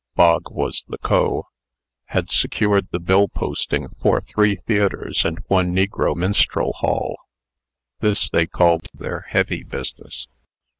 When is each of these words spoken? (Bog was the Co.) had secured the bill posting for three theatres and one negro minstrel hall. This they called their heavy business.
(Bog 0.15 0.49
was 0.49 0.83
the 0.87 0.97
Co.) 0.97 1.43
had 2.05 2.31
secured 2.31 2.87
the 2.89 2.99
bill 2.99 3.27
posting 3.27 3.87
for 4.01 4.19
three 4.19 4.55
theatres 4.55 5.23
and 5.25 5.43
one 5.45 5.75
negro 5.75 6.15
minstrel 6.15 6.73
hall. 6.73 7.19
This 7.99 8.27
they 8.27 8.47
called 8.47 8.87
their 8.95 9.27
heavy 9.29 9.61
business. 9.63 10.25